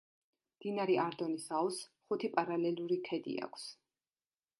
მდინარე 0.53 0.95
არდონის 1.03 1.45
აუზს 1.57 1.81
ხუთი 2.07 2.31
პარალელური 2.37 2.99
ქედი 3.09 3.37
აქვს. 3.49 3.67